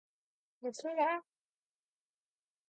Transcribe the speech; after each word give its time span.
얘들아! 0.63 1.11